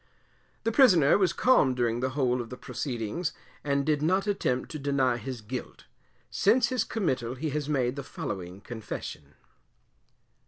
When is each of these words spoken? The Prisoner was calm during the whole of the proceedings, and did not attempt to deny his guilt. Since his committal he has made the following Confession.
The 0.63 0.71
Prisoner 0.71 1.15
was 1.19 1.31
calm 1.31 1.75
during 1.75 1.99
the 1.99 2.17
whole 2.17 2.41
of 2.41 2.49
the 2.49 2.57
proceedings, 2.57 3.33
and 3.63 3.85
did 3.85 4.01
not 4.01 4.25
attempt 4.25 4.71
to 4.71 4.79
deny 4.79 5.17
his 5.17 5.41
guilt. 5.41 5.85
Since 6.31 6.69
his 6.69 6.83
committal 6.83 7.35
he 7.35 7.51
has 7.51 7.69
made 7.69 7.95
the 7.95 8.01
following 8.03 8.61
Confession. 8.61 9.35